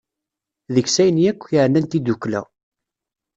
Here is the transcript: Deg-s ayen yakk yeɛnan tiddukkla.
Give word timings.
Deg-s 0.73 0.95
ayen 1.01 1.17
yakk 1.23 1.41
yeɛnan 1.53 1.85
tiddukkla. 1.87 2.41